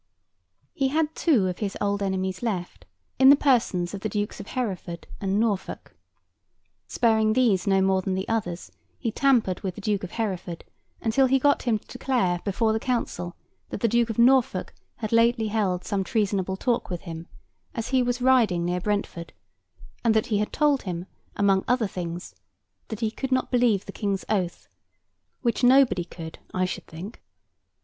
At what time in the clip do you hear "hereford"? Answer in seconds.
4.47-5.05, 10.13-10.63